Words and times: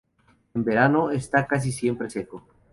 En 0.55 0.63
verano, 0.63 1.11
esta 1.11 1.45
casi 1.45 1.71
siempre 1.71 2.09
seco. 2.09 2.43